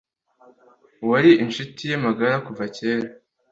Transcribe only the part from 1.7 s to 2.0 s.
ye